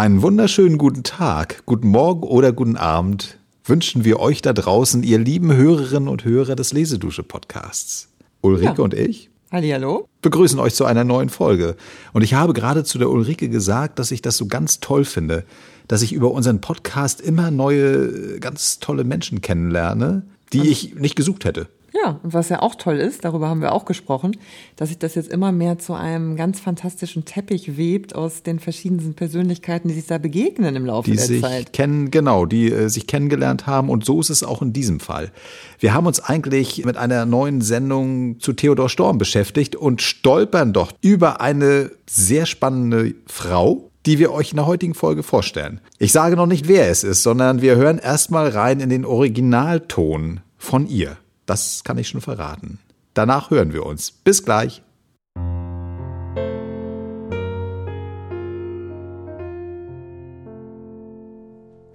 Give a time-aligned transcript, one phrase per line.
[0.00, 5.18] Einen wunderschönen guten Tag, guten Morgen oder guten Abend wünschen wir euch da draußen, ihr
[5.18, 8.08] lieben Hörerinnen und Hörer des Lesedusche-Podcasts.
[8.40, 8.82] Ulrike ja.
[8.82, 10.08] und ich Hallihallo.
[10.22, 11.76] begrüßen euch zu einer neuen Folge.
[12.14, 15.44] Und ich habe gerade zu der Ulrike gesagt, dass ich das so ganz toll finde,
[15.86, 20.22] dass ich über unseren Podcast immer neue, ganz tolle Menschen kennenlerne,
[20.54, 21.68] die ich nicht gesucht hätte.
[21.92, 24.36] Ja, und was ja auch toll ist, darüber haben wir auch gesprochen,
[24.76, 29.14] dass sich das jetzt immer mehr zu einem ganz fantastischen Teppich webt aus den verschiedensten
[29.14, 31.72] Persönlichkeiten, die sich da begegnen im Laufe die der sich Zeit.
[31.72, 33.88] Kennen, genau, die äh, sich kennengelernt haben.
[33.88, 35.32] Und so ist es auch in diesem Fall.
[35.80, 40.92] Wir haben uns eigentlich mit einer neuen Sendung zu Theodor Storm beschäftigt und stolpern doch
[41.00, 45.80] über eine sehr spannende Frau, die wir euch in der heutigen Folge vorstellen.
[45.98, 50.40] Ich sage noch nicht, wer es ist, sondern wir hören erstmal rein in den Originalton
[50.56, 51.16] von ihr.
[51.50, 52.78] Das kann ich schon verraten.
[53.12, 54.12] Danach hören wir uns.
[54.12, 54.84] Bis gleich.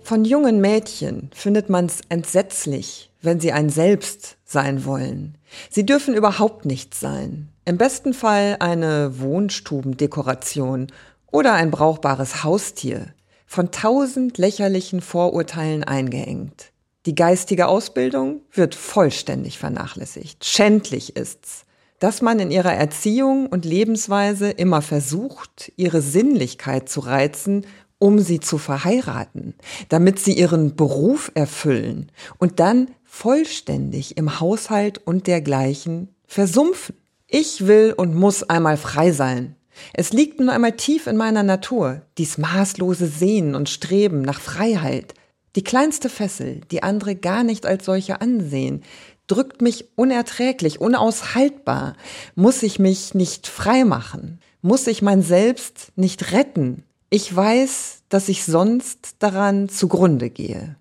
[0.01, 5.37] Von jungen Mädchen findet man's entsetzlich, wenn sie ein Selbst sein wollen.
[5.69, 7.47] Sie dürfen überhaupt nichts sein.
[7.63, 10.87] Im besten Fall eine Wohnstubendekoration
[11.31, 13.13] oder ein brauchbares Haustier,
[13.45, 16.73] von tausend lächerlichen Vorurteilen eingeengt.
[17.05, 20.43] Die geistige Ausbildung wird vollständig vernachlässigt.
[20.43, 21.65] Schändlich ist's,
[21.99, 27.65] dass man in ihrer Erziehung und Lebensweise immer versucht, ihre Sinnlichkeit zu reizen,
[27.99, 29.53] um sie zu verheiraten,
[29.89, 36.95] damit sie ihren Beruf erfüllen und dann vollständig im Haushalt und dergleichen versumpfen.
[37.27, 39.55] Ich will und muss einmal frei sein.
[39.93, 45.13] Es liegt nun einmal tief in meiner Natur, dies maßlose Sehnen und Streben nach Freiheit,
[45.55, 48.83] die kleinste Fessel, die andere gar nicht als solche ansehen,
[49.27, 51.95] drückt mich unerträglich, unaushaltbar.
[52.35, 54.39] Muss ich mich nicht frei machen?
[54.61, 56.83] Muss ich mein Selbst nicht retten?
[57.09, 60.75] Ich weiß, dass ich sonst daran zugrunde gehe.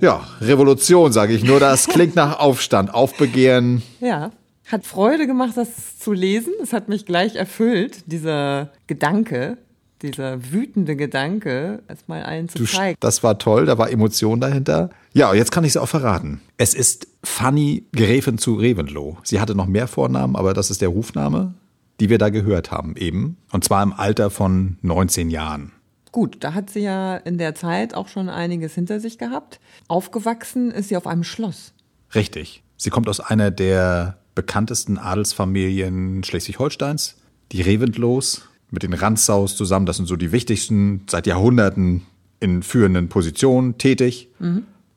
[0.00, 1.60] Ja, Revolution, sage ich nur.
[1.60, 3.82] Das klingt nach Aufstand, Aufbegehren.
[4.00, 4.32] Ja,
[4.70, 6.52] hat Freude gemacht, das zu lesen.
[6.62, 9.58] Es hat mich gleich erfüllt, dieser Gedanke,
[10.02, 12.96] dieser wütende Gedanke, es mal allen zu Du, zeigen.
[13.00, 14.90] das war toll, da war Emotion dahinter.
[15.12, 16.40] Ja, jetzt kann ich es auch verraten.
[16.56, 19.18] Es ist Fanny Gräfin zu Reventlow.
[19.22, 21.54] Sie hatte noch mehr Vornamen, aber das ist der Rufname,
[22.00, 23.36] die wir da gehört haben eben.
[23.52, 25.72] Und zwar im Alter von 19 Jahren.
[26.10, 29.60] Gut, da hat sie ja in der Zeit auch schon einiges hinter sich gehabt.
[29.88, 31.72] Aufgewachsen ist sie auf einem Schloss.
[32.14, 32.62] Richtig.
[32.76, 37.16] Sie kommt aus einer der bekanntesten Adelsfamilien Schleswig-Holsteins,
[37.52, 39.86] die Reventlows, mit den Randsaus zusammen.
[39.86, 42.02] Das sind so die wichtigsten, seit Jahrhunderten
[42.40, 44.28] in führenden Positionen tätig.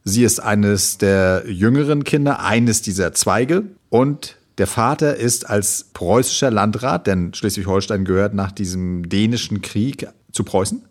[0.03, 3.63] Sie ist eines der jüngeren Kinder, eines dieser Zweige.
[3.89, 10.43] Und der Vater ist als preußischer Landrat, denn Schleswig-Holstein gehört nach diesem dänischen Krieg zu
[10.43, 10.81] Preußen,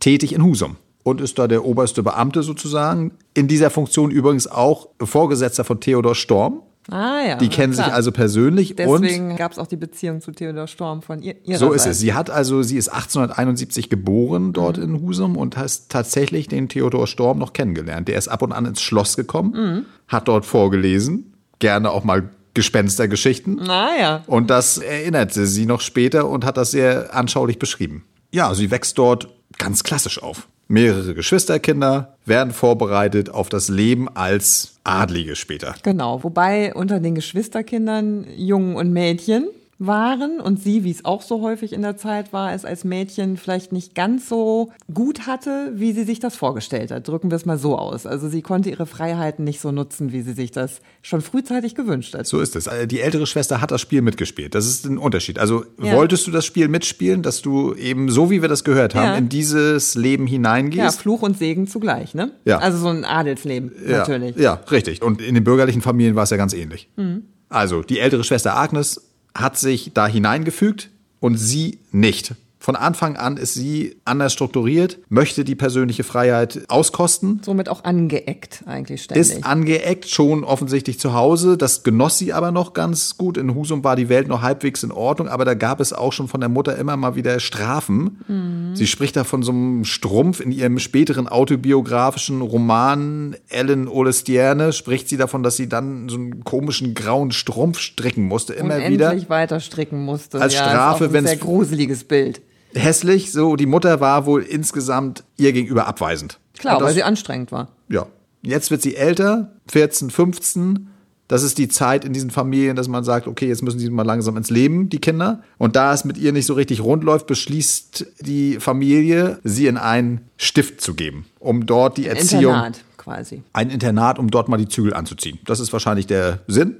[0.00, 0.76] tätig in Husum.
[1.02, 3.12] Und ist da der oberste Beamte sozusagen.
[3.32, 6.62] In dieser Funktion übrigens auch Vorgesetzter von Theodor Storm.
[6.90, 7.34] Ah ja.
[7.36, 7.86] Die kennen klar.
[7.86, 11.34] sich also persönlich und Deswegen gab es auch die Beziehung zu Theodor Storm von ihr.
[11.44, 11.90] ihrer so ist Seite.
[11.92, 11.98] es.
[11.98, 17.06] Sie hat also, sie ist 1871 geboren dort in Husum und hat tatsächlich den Theodor
[17.06, 18.08] Storm noch kennengelernt.
[18.08, 23.56] Der ist ab und an ins Schloss gekommen, hat dort vorgelesen, gerne auch mal Gespenstergeschichten.
[23.56, 24.22] Naja.
[24.26, 28.04] Und das erinnerte sie noch später und hat das sehr anschaulich beschrieben.
[28.32, 30.48] Ja, sie wächst dort ganz klassisch auf.
[30.68, 35.74] Mehrere Geschwisterkinder werden vorbereitet auf das Leben als Adlige später.
[35.82, 41.42] Genau, wobei unter den Geschwisterkindern Jungen und Mädchen waren und sie, wie es auch so
[41.42, 45.92] häufig in der Zeit war, es als Mädchen vielleicht nicht ganz so gut hatte, wie
[45.92, 47.06] sie sich das vorgestellt hat.
[47.06, 48.06] Drücken wir es mal so aus.
[48.06, 52.14] Also sie konnte ihre Freiheiten nicht so nutzen, wie sie sich das schon frühzeitig gewünscht
[52.14, 52.26] hat.
[52.26, 52.66] So ist es.
[52.66, 54.54] Äh, Die ältere Schwester hat das Spiel mitgespielt.
[54.54, 55.38] Das ist ein Unterschied.
[55.38, 55.94] Also Ja.
[55.94, 59.16] wolltest du das Spiel mitspielen, dass du eben, so wie wir das gehört haben, Ja.
[59.16, 61.00] in dieses Leben Ja, hineingehst?
[61.00, 62.30] Fluch und Segen zugleich, ne?
[62.46, 62.58] Ja.
[62.58, 64.36] Also so ein Adelsleben, Ja, natürlich.
[64.36, 65.02] Ja, richtig.
[65.02, 66.88] Und in den bürgerlichen Familien war es ja ganz ähnlich.
[66.96, 67.24] Mhm.
[67.48, 69.05] Also die ältere Schwester Agnes
[69.36, 70.90] hat sich da hineingefügt
[71.20, 72.34] und sie nicht.
[72.66, 78.64] Von Anfang an ist sie anders strukturiert, möchte die persönliche Freiheit auskosten, Somit auch angeeckt
[78.66, 79.36] eigentlich ständig.
[79.36, 81.56] ist angeeckt, schon offensichtlich zu Hause.
[81.56, 83.36] Das genoss sie aber noch ganz gut.
[83.36, 86.26] In Husum war die Welt noch halbwegs in Ordnung, aber da gab es auch schon
[86.26, 88.72] von der Mutter immer mal wieder Strafen.
[88.74, 95.08] Sie spricht da von so einem Strumpf in ihrem späteren autobiografischen Roman Ellen Olestierne, spricht
[95.08, 99.28] sie davon, dass sie dann so einen komischen grauen Strumpf stricken musste, immer Unendlich wieder.
[99.28, 100.40] weiter stricken musste.
[100.40, 102.40] Als ja, Strafe, ist auch ein sehr gruseliges Bild.
[102.76, 106.38] Hässlich, so die Mutter war wohl insgesamt ihr gegenüber abweisend.
[106.58, 107.68] Klar, das- weil sie anstrengend war.
[107.88, 108.06] Ja.
[108.42, 110.88] Jetzt wird sie älter, 14, 15,
[111.28, 114.04] Das ist die Zeit in diesen Familien, dass man sagt, okay, jetzt müssen sie mal
[114.06, 115.42] langsam ins Leben, die Kinder.
[115.58, 119.76] Und da es mit ihr nicht so richtig rund läuft, beschließt die Familie, sie in
[119.76, 122.54] einen Stift zu geben, um dort die Erziehung.
[122.54, 123.42] Internat quasi.
[123.52, 125.40] Ein Internat, um dort mal die Zügel anzuziehen.
[125.46, 126.76] Das ist wahrscheinlich der Sinn.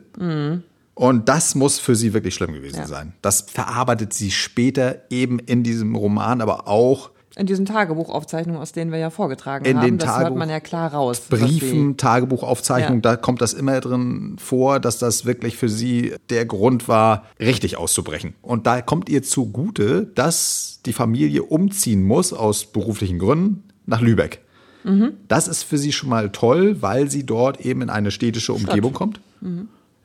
[0.98, 2.86] Und das muss für sie wirklich schlimm gewesen Ja.
[2.86, 3.12] sein.
[3.22, 8.90] Das verarbeitet sie später eben in diesem Roman, aber auch In diesen Tagebuchaufzeichnungen, aus denen
[8.92, 11.20] wir ja vorgetragen In haben, den das hört Tagebuch- man ja klar raus.
[11.28, 13.10] Briefen, Tagebuchaufzeichnungen, Ja.
[13.10, 17.76] da kommt das immer drin vor, dass das wirklich für sie der Grund war, richtig
[17.76, 18.32] auszubrechen.
[18.40, 24.40] Und da kommt ihr zugute, dass die Familie umziehen muss aus beruflichen Gründen nach Lübeck.
[25.28, 28.94] Das ist für sie schon mal toll, weil sie dort eben in eine städtische Umgebung
[28.94, 29.20] kommt,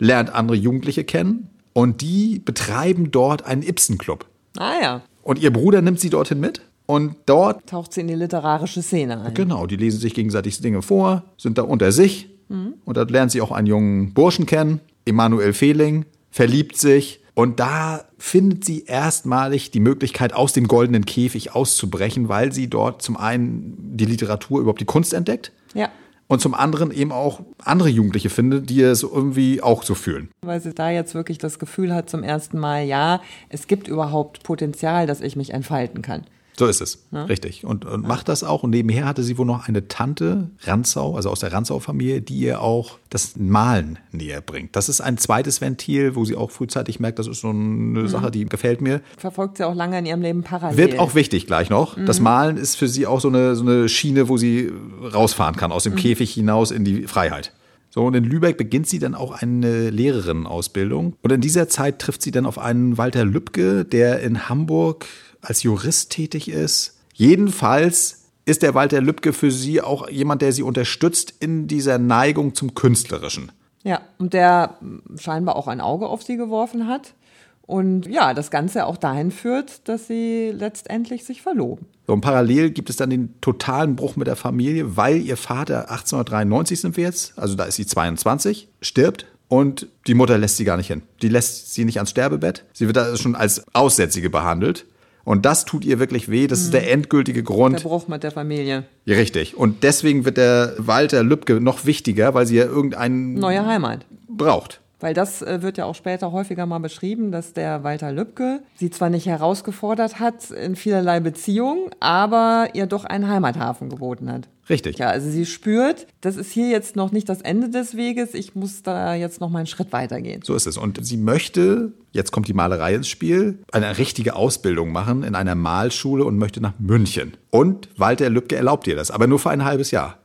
[0.02, 4.26] lernt andere Jugendliche kennen und die betreiben dort einen Ibsen-Club.
[4.58, 8.16] Ah ja, Und ihr Bruder nimmt sie dorthin mit und dort taucht sie in die
[8.16, 9.34] literarische Szene ein.
[9.36, 12.28] Genau, die lesen sich gegenseitig Dinge vor, sind da unter sich.
[12.50, 17.22] Und dort lernt sie auch einen jungen Burschen kennen, Emanuel Fehling, verliebt sich.
[17.34, 23.02] Und da findet sie erstmalig die Möglichkeit, aus dem goldenen Käfig auszubrechen, weil sie dort
[23.02, 25.54] zum einen die Literatur, überhaupt die Kunst entdeckt.
[25.74, 25.90] Ja,
[26.32, 30.30] Und zum anderen eben auch andere Jugendliche findet, die es irgendwie auch so fühlen.
[30.42, 33.20] weil sie da jetzt wirklich das Gefühl hat zum ersten Mal, ja,
[33.50, 36.24] es gibt überhaupt Potenzial, dass ich mich entfalten kann.
[36.62, 37.66] So ist es, richtig.
[37.66, 38.62] Und, und macht das auch.
[38.62, 42.62] Und nebenher hatte sie wohl noch eine Tante, Ranzau, also aus der Ranzau-Familie, die ihr
[42.62, 44.76] auch das Malen näher bringt.
[44.76, 48.30] Das ist ein zweites Ventil, wo sie auch frühzeitig merkt, das ist so eine Sache,
[48.30, 49.02] die gefällt mir.
[49.18, 50.78] Verfolgt sie auch lange in ihrem Leben parallel.
[50.78, 51.98] Wird auch wichtig gleich noch.
[52.06, 52.24] Das Mhm.
[52.26, 54.72] Malen ist für sie auch so eine, so eine Schiene, wo sie
[55.12, 55.76] rausfahren kann, Mhm.
[55.76, 57.54] aus dem Käfig hinaus in die Freiheit.
[57.90, 61.16] So, und in Lübeck beginnt sie dann auch eine Lehrerinnenausbildung.
[61.24, 65.08] Und in dieser Zeit trifft sie dann auf einen Walter Lübcke, der in Hamburg
[65.42, 66.98] als Jurist tätig ist.
[67.14, 72.56] Jedenfalls ist der Walter Lübcke für sie auch jemand, der sie unterstützt in dieser Neigung
[72.56, 73.52] zum Künstlerischen.
[73.84, 74.78] Ja, und der
[75.18, 77.14] scheinbar auch ein Auge auf sie geworfen hat.
[77.62, 81.86] Und ja, das Ganze auch dahin führt, dass sie letztendlich sich verloben.
[82.06, 85.90] So, und parallel gibt es dann den totalen Bruch mit der Familie, weil ihr Vater
[85.90, 90.66] 1893 sind wir jetzt, also da ist sie 22, stirbt und die Mutter lässt sie
[90.66, 91.04] gar nicht hin.
[91.22, 92.66] Die lässt sie nicht ans Sterbebett.
[92.74, 94.86] Sie wird da schon als Aussätzige behandelt.
[95.24, 96.48] Und das tut ihr wirklich weh.
[96.48, 97.46] Das ist der endgültige Mhm.
[97.46, 97.84] Der Grund.
[97.84, 98.84] Bruch mit der Familie.
[99.06, 99.56] Ja, richtig.
[99.56, 104.06] Und deswegen wird der Walter Lübcke noch wichtiger, weil sie ja irgendeinen Neue Heimat.
[104.28, 104.81] braucht.
[105.02, 108.90] Weil das äh, wird ja auch später häufiger mal beschrieben, dass der Walter Lübcke sie
[108.92, 114.48] zwar nicht herausgefordert hat in vielerlei Beziehungen, aber ihr doch einen Heimathafen geboten hat.
[114.70, 115.00] Richtig.
[115.00, 118.56] Ja, also sie spürt, das ist hier jetzt noch nicht das Ende des Weges, ich
[118.56, 120.42] muss da jetzt noch mal einen Schritt weitergehen.
[120.44, 120.78] So ist es.
[120.78, 125.56] Und sie möchte, jetzt kommt die Malerei ins Spiel, eine richtige Ausbildung machen in einer
[125.56, 127.34] Malschule und möchte nach München.
[127.50, 130.20] Und Walter Lübcke erlaubt ihr das, aber nur für ein halbes Jahr.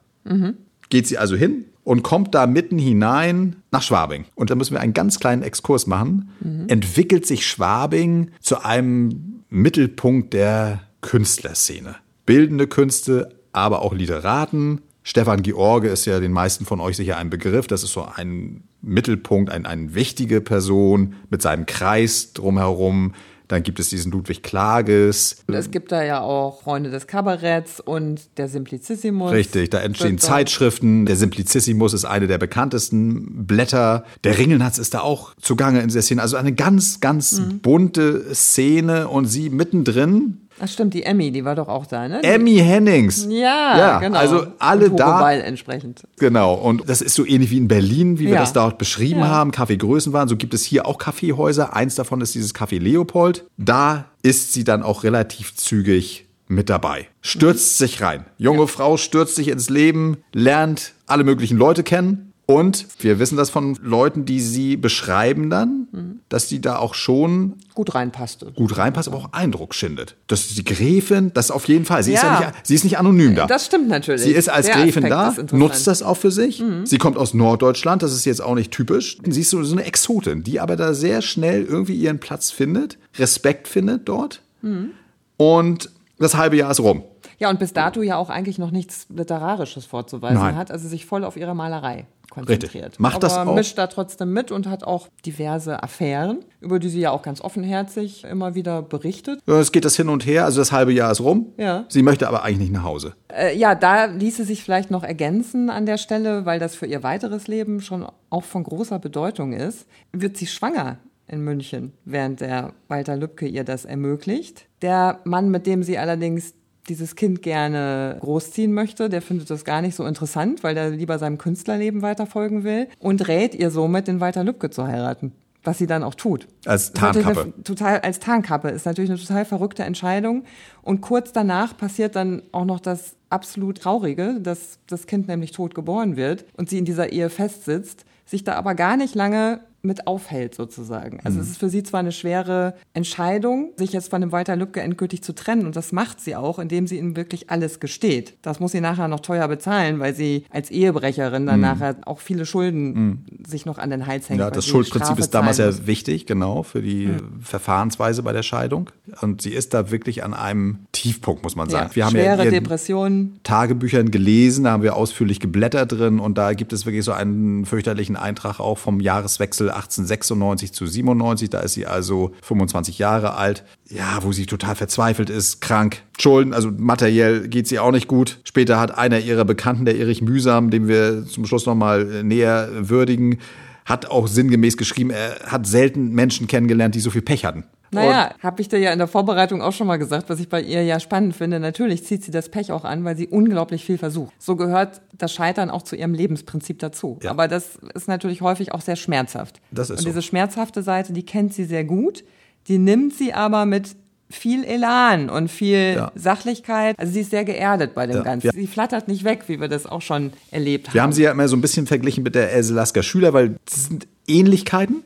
[0.88, 4.24] Geht sie also hin und kommt da mitten hinein nach Schwabing.
[4.34, 6.30] Und da müssen wir einen ganz kleinen Exkurs machen.
[6.66, 11.94] Entwickelt sich Schwabing zu einem Mittelpunkt der Künstlerszene.
[12.26, 14.80] Bildende Künste, aber auch Literaten.
[15.04, 17.68] Stefan George ist ja den meisten von euch sicher ein Begriff.
[17.68, 23.14] Das ist so ein Mittelpunkt, ein, eine wichtige Person mit seinem Kreis drumherum.
[23.48, 25.36] Dann gibt es diesen Ludwig Klages.
[25.46, 29.30] Und es gibt da ja auch Freunde des Kabaretts und der Simplicissimus.
[29.32, 31.06] Richtig, da entstehen Zeitschriften.
[31.06, 34.04] Der Simplicissimus ist eine der bekanntesten Blätter.
[34.24, 36.22] Der Ringelnatz ist da auch zugange in dieser Szene.
[36.22, 37.60] Also eine ganz, ganz Mhm.
[37.60, 40.45] bunte Szene und sie mittendrin.
[40.58, 42.20] Ach stimmt, die Emmy, die war doch auch da, ne?
[42.22, 43.26] Die- Emmy Hennings.
[43.28, 44.18] ja, ja genau.
[44.18, 45.32] Also alle und da.
[45.32, 46.04] Entsprechend.
[46.18, 48.40] Genau, und das ist so ähnlich wie in Berlin, wie wir Ja.
[48.40, 49.28] das dort beschrieben Ja.
[49.28, 50.28] haben, Kaffeegrößenwahn.
[50.28, 51.74] So gibt es hier auch Kaffeehäuser.
[51.74, 53.44] Eins davon ist dieses Café Leopold.
[53.58, 57.08] Da ist sie dann auch relativ zügig mit dabei.
[57.22, 58.24] Stürzt sich rein.
[58.38, 62.32] Junge Frau stürzt sich ins Leben, lernt alle möglichen Leute kennen.
[62.48, 66.20] Und wir wissen das von Leuten, die sie beschreiben dann, Mhm.
[66.28, 68.52] dass sie da auch schon Gut reinpasste.
[68.54, 70.14] gut reinpasst, aber auch Eindruck schindet.
[70.28, 72.04] Das ist die Gräfin, das auf jeden Fall.
[72.04, 72.46] Sie ist ja Ja.
[72.46, 73.46] nicht, sie ist nicht anonym da.
[73.48, 74.22] Das stimmt natürlich.
[74.22, 75.54] Sie ist als Der Gräfin Aspekt da.
[75.56, 75.58] Mhm.
[75.58, 76.62] nutzt das auch für sich.
[76.84, 79.18] Sie kommt aus Norddeutschland, das ist jetzt auch nicht typisch.
[79.28, 82.96] Sie ist so, so eine Exotin, die aber da sehr schnell irgendwie ihren Platz findet,
[83.18, 84.40] Respekt findet dort.
[84.62, 84.90] Mhm.
[85.36, 87.02] Und das halbe Jahr ist rum.
[87.38, 90.56] Ja, und bis dato ja auch eigentlich noch nichts Literarisches vorzuweisen Nein.
[90.56, 92.74] hat, also sich voll auf ihre Malerei konzentriert.
[92.74, 93.00] Richtig.
[93.00, 96.88] Macht Aber das auch- mischt da trotzdem mit und hat auch diverse Affären, über die
[96.88, 99.40] sie ja auch ganz offenherzig immer wieder berichtet.
[99.46, 101.52] Es geht das hin und her, also das halbe Jahr ist rum.
[101.56, 101.84] Ja.
[101.88, 103.14] Sie möchte aber eigentlich nicht nach Hause.
[103.28, 107.02] Äh, ja, da ließe sich vielleicht noch ergänzen an der Stelle, weil das für ihr
[107.02, 112.72] weiteres Leben schon auch von großer Bedeutung ist, wird sie schwanger in München, während der
[112.88, 114.66] Walter Lübcke ihr das ermöglicht.
[114.82, 116.54] Der Mann, mit dem sie allerdings
[116.88, 119.08] dieses Kind gerne großziehen möchte.
[119.08, 123.26] Der findet das gar nicht so interessant, weil er lieber seinem Künstlerleben weiterfolgen will und
[123.28, 125.32] rät ihr somit, den Walter Lübcke zu heiraten.
[125.64, 126.46] Was sie dann auch tut.
[126.64, 127.52] Als Tarnkappe.
[127.64, 128.68] Total, als Tarnkappe.
[128.68, 130.44] Ist natürlich eine total verrückte Entscheidung.
[130.82, 135.74] Und kurz danach passiert dann auch noch das absolut Traurige, dass das Kind nämlich tot
[135.74, 140.06] geboren wird und sie in dieser Ehe festsitzt, sich da aber gar nicht lange mit
[140.06, 141.20] aufhält sozusagen.
[141.24, 141.44] Also mhm.
[141.44, 145.22] es ist für sie zwar eine schwere Entscheidung, sich jetzt von dem Walter Lübcke endgültig
[145.22, 148.34] zu trennen und das macht sie auch, indem sie ihm wirklich alles gesteht.
[148.42, 151.62] Das muss sie nachher noch teuer bezahlen, weil sie als Ehebrecherin dann mhm.
[151.62, 153.18] nachher auch viele Schulden mhm.
[153.46, 154.40] sich noch an den Hals hängt.
[154.40, 157.40] Ja, das Schuldprinzip ist damals ja wichtig, genau, für die mhm.
[157.40, 158.90] Verfahrensweise bei der Scheidung.
[159.20, 161.90] Und sie ist da wirklich an einem Tiefpunkt, muss man sagen.
[161.90, 163.40] Ja, wir haben schwere ja Depressionen.
[163.42, 167.64] Tagebüchern gelesen, da haben wir ausführlich geblättert drin und da gibt es wirklich so einen
[167.64, 171.50] fürchterlichen Eintrag auch vom Jahreswechsel 1896 zu 97.
[171.50, 173.64] Da ist sie also 25 Jahre alt.
[173.88, 178.40] Ja, wo sie total verzweifelt ist, krank, Schulden, also materiell geht sie auch nicht gut.
[178.44, 183.38] Später hat einer ihrer Bekannten, der Erich Mühsam, den wir zum Schluss nochmal näher würdigen,
[183.84, 187.64] hat auch sinngemäß geschrieben, er hat selten Menschen kennengelernt, die so viel Pech hatten.
[187.90, 190.60] Naja, habe ich dir ja in der Vorbereitung auch schon mal gesagt, was ich bei
[190.60, 191.60] ihr ja spannend finde.
[191.60, 194.34] Natürlich zieht sie das Pech auch an, weil sie unglaublich viel versucht.
[194.38, 197.18] So gehört das Scheitern auch zu ihrem Lebensprinzip dazu.
[197.22, 197.30] Ja.
[197.30, 199.60] Aber das ist natürlich häufig auch sehr schmerzhaft.
[199.70, 200.22] Das ist Und diese so.
[200.22, 202.24] schmerzhafte Seite, die kennt sie sehr gut.
[202.68, 203.96] Die nimmt sie aber mit
[204.28, 206.12] viel Elan und viel ja.
[206.14, 206.98] Sachlichkeit.
[206.98, 208.22] Also sie ist sehr geerdet bei dem ja.
[208.22, 208.50] Ganzen.
[208.52, 210.94] Sie flattert nicht weg, wie wir das auch schon erlebt haben.
[210.94, 213.56] Wir haben sie ja immer so ein bisschen verglichen mit der Else Lasker Schüler, weil
[213.64, 215.04] das sind Ähnlichkeiten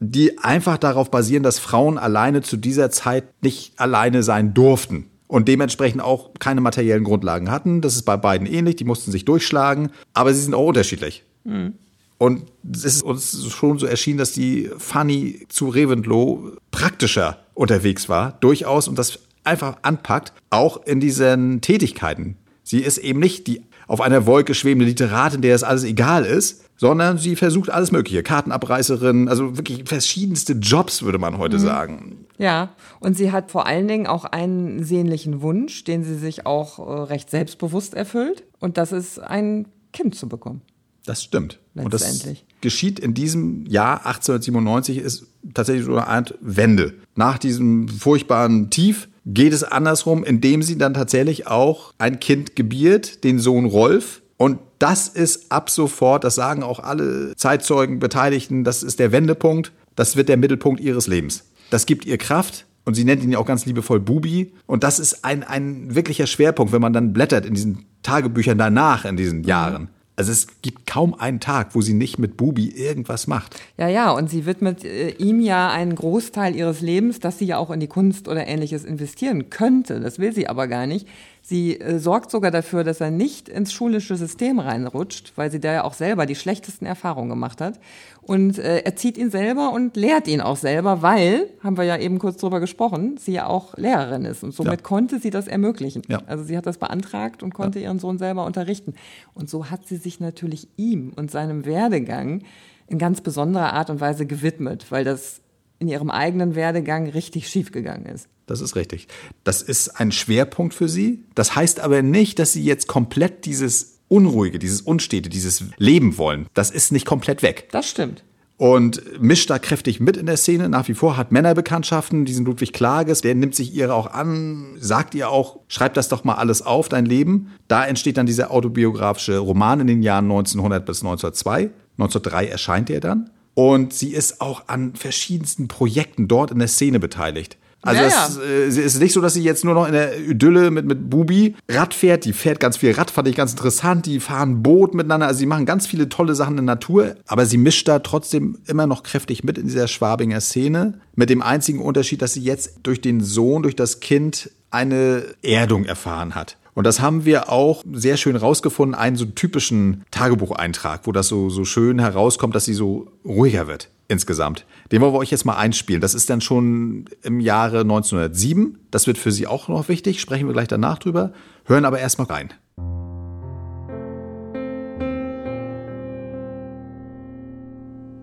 [0.00, 5.48] die einfach darauf basieren, dass Frauen alleine zu dieser Zeit nicht alleine sein durften und
[5.48, 7.80] dementsprechend auch keine materiellen Grundlagen hatten.
[7.80, 11.24] Das ist bei beiden ähnlich, die mussten sich durchschlagen, aber sie sind auch unterschiedlich.
[11.44, 11.74] Mhm.
[12.18, 18.36] Und es ist uns schon so erschienen, dass die Fanny zu Reventlow praktischer unterwegs war,
[18.40, 22.36] durchaus, und das einfach anpackt, auch in diesen Tätigkeiten.
[22.64, 26.64] Sie ist eben nicht die auf einer Wolke schwebende Literatin, der es alles egal ist,
[26.78, 28.22] sondern sie versucht alles Mögliche.
[28.22, 31.62] Kartenabreißerin, also wirklich verschiedenste Jobs, würde man heute mhm.
[31.62, 32.26] sagen.
[32.38, 32.70] Ja,
[33.00, 37.02] und sie hat vor allen Dingen auch einen sehnlichen Wunsch, den sie sich auch äh,
[37.02, 38.44] recht selbstbewusst erfüllt.
[38.60, 40.62] Und das ist ein Kind zu bekommen.
[41.04, 41.58] Das stimmt.
[41.74, 42.26] Und das
[42.60, 46.94] geschieht in diesem Jahr 1897 ist tatsächlich so eine Art Wende.
[47.14, 53.24] Nach diesem furchtbaren Tief geht es andersrum, indem sie dann tatsächlich auch ein Kind gebiert,
[53.24, 58.82] den Sohn Rolf, und das ist ab sofort, das sagen auch alle Zeitzeugen, Beteiligten, das
[58.82, 61.44] ist der Wendepunkt, das wird der Mittelpunkt ihres Lebens.
[61.70, 64.54] Das gibt ihr Kraft, und sie nennt ihn ja auch ganz liebevoll Bubi.
[64.64, 69.04] Und das ist ein, ein wirklicher Schwerpunkt, wenn man dann blättert in diesen Tagebüchern danach
[69.04, 69.90] in diesen Jahren.
[70.18, 73.54] Also es gibt kaum einen Tag, wo sie nicht mit Bubi irgendwas macht.
[73.76, 77.56] Ja, ja, und sie widmet äh, ihm ja einen Großteil ihres Lebens, dass sie ja
[77.58, 80.00] auch in die Kunst oder ähnliches investieren könnte.
[80.00, 81.06] Das will sie aber gar nicht.
[81.48, 85.72] Sie äh, sorgt sogar dafür, dass er nicht ins schulische System reinrutscht, weil sie da
[85.72, 87.80] ja auch selber die schlechtesten Erfahrungen gemacht hat.
[88.20, 92.18] Und äh, erzieht ihn selber und lehrt ihn auch selber, weil, haben wir ja eben
[92.18, 94.44] kurz drüber gesprochen, sie ja auch Lehrerin ist.
[94.44, 94.86] Und somit ja.
[94.86, 96.02] konnte sie das ermöglichen.
[96.08, 96.20] Ja.
[96.26, 97.86] Also sie hat das beantragt und konnte ja.
[97.86, 98.92] ihren Sohn selber unterrichten.
[99.32, 102.42] Und so hat sie sich natürlich ihm und seinem Werdegang
[102.86, 105.40] in ganz besonderer Art und Weise gewidmet, weil das
[105.78, 108.28] in ihrem eigenen Werdegang richtig schiefgegangen ist.
[108.46, 109.08] Das ist richtig.
[109.44, 111.24] Das ist ein Schwerpunkt für sie.
[111.34, 116.46] Das heißt aber nicht, dass sie jetzt komplett dieses Unruhige, dieses Unstete, dieses Leben wollen.
[116.54, 117.68] Das ist nicht komplett weg.
[117.70, 118.24] Das stimmt.
[118.58, 120.68] Und mischt da kräftig mit in der Szene.
[120.68, 122.24] Nach wie vor hat Männerbekanntschaften.
[122.24, 126.24] Diesen Ludwig Klages, der nimmt sich ihre auch an, sagt ihr auch, schreib das doch
[126.24, 127.52] mal alles auf, dein Leben.
[127.68, 131.70] Da entsteht dann dieser autobiografische Roman in den Jahren 1900 bis 1902.
[131.98, 133.30] 1903 erscheint er dann.
[133.54, 137.58] Und sie ist auch an verschiedensten Projekten dort in der Szene beteiligt.
[137.82, 140.18] Also ja, es, äh, es, ist nicht so, dass sie jetzt nur noch in der
[140.18, 142.24] Idylle mit, mit Bubi Rad fährt.
[142.24, 144.06] Die fährt ganz viel Rad, fand ich ganz interessant.
[144.06, 145.28] Die fahren Boot miteinander.
[145.28, 147.14] Also sie machen ganz viele tolle Sachen in der Natur.
[147.26, 151.00] Aber sie mischt da trotzdem immer noch kräftig mit in dieser Schwabinger Szene.
[151.14, 155.84] Mit dem einzigen Unterschied, dass sie jetzt durch den Sohn, durch das Kind eine Erdung
[155.84, 156.56] erfahren hat.
[156.74, 161.48] Und das haben wir auch sehr schön rausgefunden, einen so typischen Tagebucheintrag, wo das so,
[161.50, 164.66] so schön herauskommt, dass sie so ruhiger wird insgesamt.
[164.90, 166.00] Den wollen wir euch jetzt mal einspielen.
[166.00, 168.78] Das ist dann schon im Jahre 1907.
[168.90, 170.20] Das wird für Sie auch noch wichtig.
[170.20, 171.32] Sprechen wir gleich danach drüber.
[171.64, 172.52] Hören aber erstmal rein.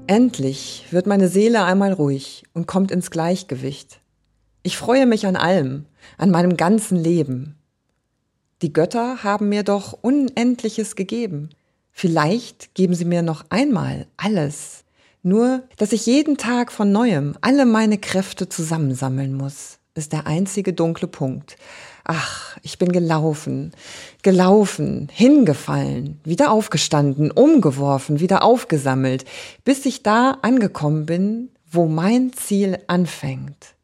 [0.08, 4.02] Endlich wird meine Seele einmal ruhig und kommt ins Gleichgewicht.
[4.62, 5.86] Ich freue mich an allem,
[6.18, 7.56] an meinem ganzen Leben.
[8.62, 11.50] Die Götter haben mir doch Unendliches gegeben.
[11.92, 14.85] Vielleicht geben sie mir noch einmal alles,
[15.26, 19.80] nur, dass ich jeden Tag von neuem alle meine Kräfte zusammensammeln muss.
[19.96, 21.58] ist der einzige dunkle Punkt.
[22.04, 23.72] Ach, ich bin gelaufen,
[24.22, 29.26] gelaufen, hingefallen, wieder aufgestanden, umgeworfen, wieder aufgesammelt,
[29.64, 33.76] bis ich da angekommen bin, wo mein Ziel anfängt.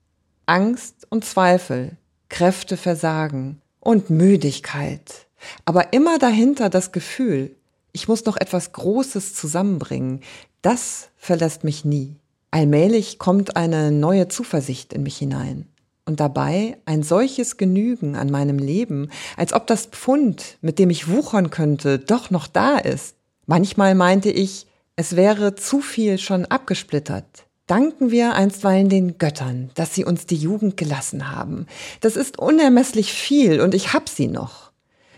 [0.45, 1.98] Angst und Zweifel,
[2.29, 5.27] Kräfte versagen und Müdigkeit.
[5.65, 7.55] Aber immer dahinter das Gefühl,
[7.93, 10.21] ich muss noch etwas Großes zusammenbringen.
[10.62, 12.15] Das verlässt mich nie.
[12.51, 15.67] Allmählich kommt eine neue Zuversicht in mich hinein.
[16.05, 21.07] Und dabei ein solches Genügen an meinem Leben, als ob das Pfund, mit dem ich
[21.07, 23.15] wuchern könnte, doch noch da ist.
[23.45, 27.45] Manchmal meinte ich, es wäre zu viel schon abgesplittert.
[27.67, 31.67] Danken wir einstweilen den Göttern, dass sie uns die Jugend gelassen haben.
[32.01, 34.61] Das ist unermesslich viel und ich hab sie noch.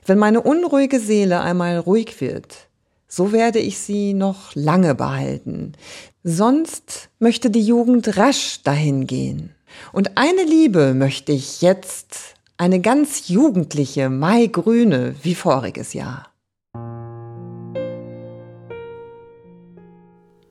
[0.06, 2.68] Wenn meine unruhige Seele einmal ruhig wird,
[3.08, 5.74] so werde ich sie noch lange behalten.
[6.24, 9.56] Sonst möchte die Jugend rasch dahin gehen.
[9.94, 16.28] Und eine Liebe möchte ich jetzt, eine ganz jugendliche, maigrüne, wie voriges Jahr.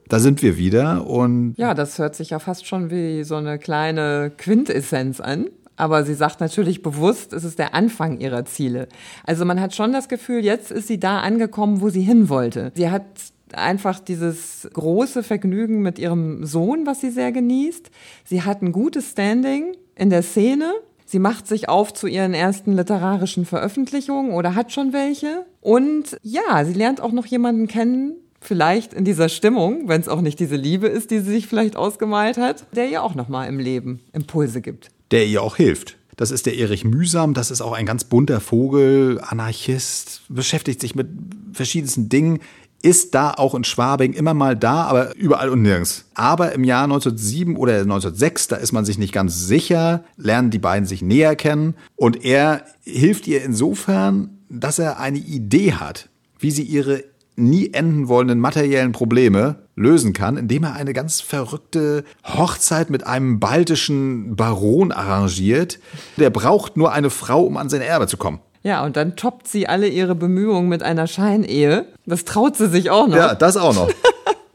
[0.09, 1.55] Da sind wir wieder und.
[1.57, 5.49] Ja, das hört sich ja fast schon wie so eine kleine Quintessenz an.
[5.77, 8.89] Aber sie sagt natürlich bewusst, es ist der Anfang ihrer Ziele.
[9.25, 12.73] Also man hat schon das Gefühl, jetzt ist sie da angekommen, wo sie hin wollte.
[12.75, 13.07] Sie hat
[13.53, 17.91] einfach dieses große Vergnügen mit ihrem Sohn, was sie sehr genießt.
[18.25, 20.73] Sie hat ein gutes Standing in der Szene.
[21.05, 25.45] Sie macht sich auf zu ihren ersten literarischen Veröffentlichungen oder hat schon welche.
[25.61, 30.21] Und ja, sie lernt auch noch jemanden kennen, vielleicht in dieser Stimmung, wenn es auch
[30.21, 33.59] nicht diese Liebe ist, die sie sich vielleicht ausgemalt hat, der ihr auch nochmal im
[33.59, 34.91] Leben Impulse gibt.
[35.13, 35.97] Der ihr auch hilft.
[36.17, 40.95] Das ist der Erich Mühsam, das ist auch ein ganz bunter Vogel, Anarchist, beschäftigt sich
[40.95, 41.09] mit
[41.53, 42.41] verschiedensten Dingen,
[42.83, 46.05] ist da auch in Schwabing immer mal da, aber überall und nirgends.
[46.15, 50.59] Aber im Jahr 1907 oder 1906, da ist man sich nicht ganz sicher, lernen die
[50.59, 56.51] beiden sich näher kennen und er hilft ihr insofern, dass er eine Idee hat, wie
[56.51, 57.05] sie ihre
[57.37, 63.41] nie enden wollenden materiellen Probleme lösen kann, indem er eine ganz verrückte Hochzeit mit einem
[63.41, 65.79] baltischen Baron arrangiert.
[66.19, 68.41] Der braucht nur eine Frau, um an sein Erbe zu kommen.
[68.63, 71.87] Ja, und dann toppt sie alle ihre Bemühungen mit einer Scheinehe.
[72.07, 73.17] Das traut sie sich auch noch.
[73.17, 73.91] Ja, das auch noch.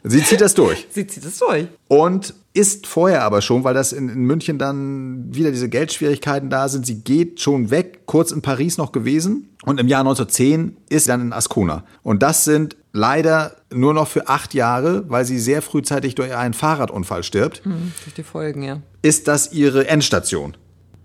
[0.04, 0.88] Sie zieht das durch.
[0.90, 1.68] Sie zieht es durch.
[1.90, 6.68] Und ist vorher aber schon, weil das in, in, München dann wieder diese Geldschwierigkeiten da
[6.68, 6.88] sind.
[6.88, 9.50] Sie geht schon weg, kurz in Paris noch gewesen.
[9.64, 11.84] Und im Jahr 1910 ist sie dann in Ascona.
[12.02, 16.56] Und das sind leider nur noch für acht Jahre, weil sie sehr frühzeitig durch einen
[16.56, 17.64] Fahrradunfall stirbt.
[17.64, 18.82] Hm, durch die Folgen, ja.
[19.04, 20.58] Ist das ihre Endstation?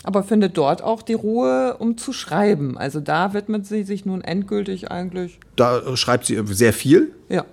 [0.05, 2.79] Aber findet dort auch die Ruhe, um zu schreiben.
[2.79, 5.39] Also da widmet sie sich nun endgültig eigentlich.
[5.57, 7.13] Da schreibt sie sehr viel.
[7.29, 7.45] Ja.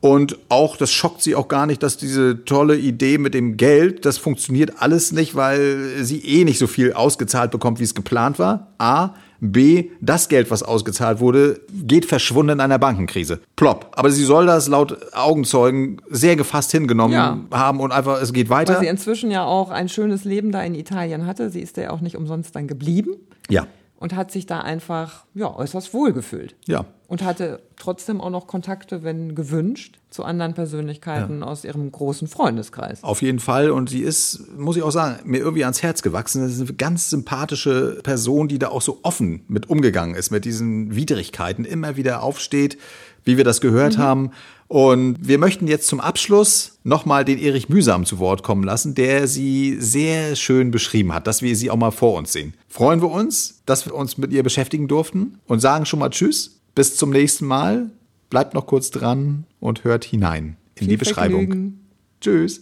[0.00, 4.04] Und auch, das schockt sie auch gar nicht, dass diese tolle Idee mit dem Geld,
[4.04, 8.38] das funktioniert alles nicht, weil sie eh nicht so viel ausgezahlt bekommt, wie es geplant
[8.38, 8.68] war.
[8.78, 9.14] A.
[9.40, 13.40] B, das Geld, was ausgezahlt wurde, geht verschwunden in einer Bankenkrise.
[13.54, 13.92] Plopp.
[13.92, 17.38] Aber sie soll das laut Augenzeugen sehr gefasst hingenommen ja.
[17.52, 18.74] haben und einfach, es geht weiter.
[18.74, 21.50] Weil sie inzwischen ja auch ein schönes Leben da in Italien hatte.
[21.50, 23.14] Sie ist ja auch nicht umsonst dann geblieben.
[23.48, 23.66] Ja.
[23.98, 26.54] Und hat sich da einfach, ja, äußerst wohl gefühlt.
[26.66, 31.46] Ja und hatte trotzdem auch noch Kontakte, wenn gewünscht, zu anderen Persönlichkeiten ja.
[31.46, 33.02] aus ihrem großen Freundeskreis.
[33.02, 33.70] Auf jeden Fall.
[33.70, 36.42] Und sie ist, muss ich auch sagen, mir irgendwie ans Herz gewachsen.
[36.42, 40.44] Das ist eine ganz sympathische Person, die da auch so offen mit umgegangen ist, mit
[40.44, 42.76] diesen Widrigkeiten, immer wieder aufsteht,
[43.24, 44.02] wie wir das gehört mhm.
[44.02, 44.30] haben.
[44.68, 49.26] Und wir möchten jetzt zum Abschluss nochmal den Erich Mühsam zu Wort kommen lassen, der
[49.26, 52.52] sie sehr schön beschrieben hat, dass wir sie auch mal vor uns sehen.
[52.68, 56.60] Freuen wir uns, dass wir uns mit ihr beschäftigen durften und sagen schon mal Tschüss.
[56.74, 57.90] Bis zum nächsten Mal.
[58.28, 61.46] Bleibt noch kurz dran und hört hinein in Viel die Beschreibung.
[61.46, 61.88] Vergnügen.
[62.20, 62.60] Tschüss.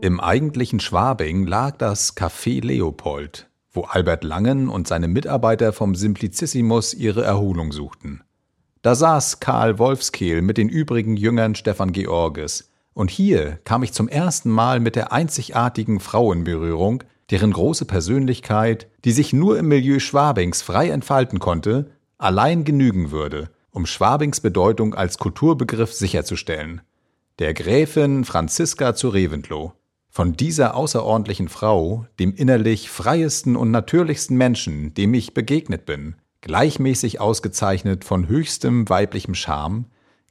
[0.00, 6.94] Im eigentlichen Schwabing lag das Café Leopold, wo Albert Langen und seine Mitarbeiter vom Simplicissimus
[6.94, 8.22] ihre Erholung suchten.
[8.80, 14.08] Da saß Karl Wolfskehl mit den übrigen Jüngern Stefan Georges, und hier kam ich zum
[14.08, 19.66] ersten Mal mit der einzigartigen Frau in Berührung, deren große Persönlichkeit, die sich nur im
[19.66, 26.82] Milieu Schwabings frei entfalten konnte, allein genügen würde, um Schwabings Bedeutung als Kulturbegriff sicherzustellen.
[27.40, 29.72] Der Gräfin Franziska zu Reventlow.
[30.16, 37.20] Von dieser außerordentlichen Frau, dem innerlich freiesten und natürlichsten Menschen, dem ich begegnet bin, gleichmäßig
[37.20, 39.86] ausgezeichnet von höchstem weiblichem Charme,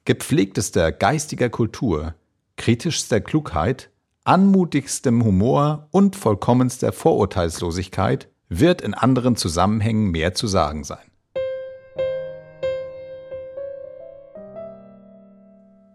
[0.06, 2.14] gepflegtester geistiger Kultur,
[2.56, 3.90] kritischster Klugheit
[4.24, 11.10] anmutigstem Humor und vollkommenster Vorurteilslosigkeit wird in anderen Zusammenhängen mehr zu sagen sein.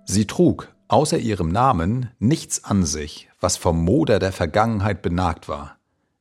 [0.06, 5.78] Sie trug, außer ihrem Namen nichts an sich, was vom Moder der Vergangenheit benagt war.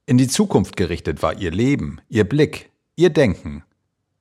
[0.07, 3.65] In die Zukunft gerichtet war ihr Leben, ihr Blick, ihr Denken.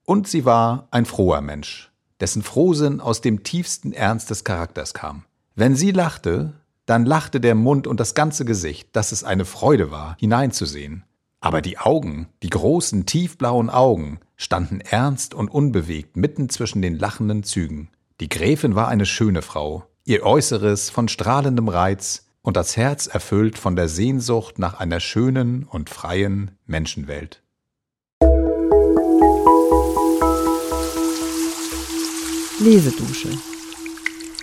[0.04, 5.24] Und sie war ein froher Mensch, dessen Frohsinn aus dem tiefsten Ernst des Charakters kam.
[5.56, 6.54] Wenn sie lachte,
[6.86, 11.04] dann lachte der Mund und das ganze Gesicht, dass es eine Freude war, hineinzusehen.
[11.40, 17.44] Aber die Augen, die großen, tiefblauen Augen, standen ernst und unbewegt mitten zwischen den lachenden
[17.44, 17.90] Zügen.
[18.20, 23.58] Die Gräfin war eine schöne Frau, ihr Äußeres von strahlendem Reiz und das Herz erfüllt
[23.58, 27.44] von der Sehnsucht nach einer schönen und freien Menschenwelt.
[32.62, 33.38] Lesedusche.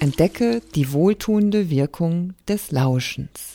[0.00, 3.53] Entdecke die wohltuende Wirkung des Lauschens.